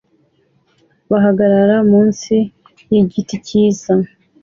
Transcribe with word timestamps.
Bahagarara 1.09 1.77
munsi 1.91 2.35
yigiti 2.93 3.35
cyiza 3.47 3.93